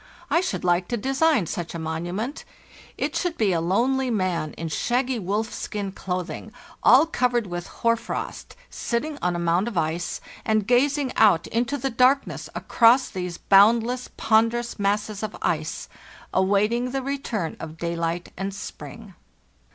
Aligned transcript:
I 0.31 0.41
should 0.41 0.63
like 0.63 0.87
to 0.87 0.97
design 0.97 1.45
such 1.45 1.75
a 1.75 1.77
monument. 1.77 2.43
It 2.97 3.15
should 3.15 3.37
be 3.37 3.53
a 3.53 3.61
lonely 3.61 4.09
man 4.09 4.53
in 4.53 4.67
shaggy 4.67 5.19
wolfskin 5.19 5.91
clothing, 5.93 6.51
all 6.81 7.05
covered 7.05 7.45
with 7.45 7.67
hoar 7.67 7.95
frost, 7.95 8.55
sitting 8.71 9.19
on 9.21 9.35
a 9.35 9.37
mound 9.37 9.67
of 9.67 9.77
ice, 9.77 10.19
and 10.43 10.65
gazing 10.65 11.13
out 11.15 11.45
into 11.45 11.77
the 11.77 11.91
darkness 11.91 12.49
across 12.55 13.09
these 13.11 13.37
boundless, 13.37 14.09
ponderous 14.17 14.79
masses 14.79 15.21
of 15.21 15.37
ice, 15.43 15.87
awaiting 16.33 16.89
the 16.89 17.03
return 17.03 17.55
of 17.59 17.77
daylight 17.77 18.31
and 18.35 18.55
spring. 18.55 19.13